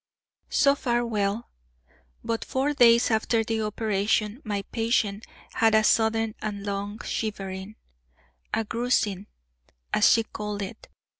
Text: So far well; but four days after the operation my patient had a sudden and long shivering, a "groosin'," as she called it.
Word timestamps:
So 0.49 0.73
far 0.73 1.05
well; 1.05 1.51
but 2.23 2.43
four 2.43 2.73
days 2.73 3.11
after 3.11 3.43
the 3.43 3.61
operation 3.61 4.41
my 4.43 4.63
patient 4.71 5.27
had 5.53 5.75
a 5.75 5.83
sudden 5.83 6.33
and 6.41 6.65
long 6.65 7.01
shivering, 7.05 7.75
a 8.51 8.63
"groosin'," 8.63 9.27
as 9.93 10.11
she 10.11 10.23
called 10.23 10.63
it. 10.63 10.87